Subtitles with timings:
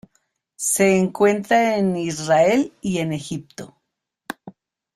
[0.55, 3.77] Se encuentra en Israel y en Egipto.